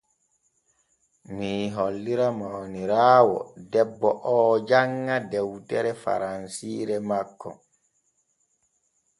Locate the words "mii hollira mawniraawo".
1.37-3.37